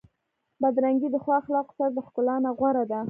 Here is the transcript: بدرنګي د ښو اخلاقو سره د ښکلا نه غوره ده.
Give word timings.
بدرنګي 0.61 1.07
د 1.11 1.15
ښو 1.23 1.31
اخلاقو 1.41 1.75
سره 1.77 1.89
د 1.93 1.99
ښکلا 2.07 2.35
نه 2.45 2.51
غوره 2.57 2.83
ده. 2.91 2.99